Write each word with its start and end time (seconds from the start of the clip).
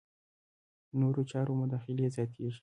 نورو 0.99 1.21
چارو 1.31 1.53
مداخلې 1.61 2.05
زیاتېږي. 2.15 2.59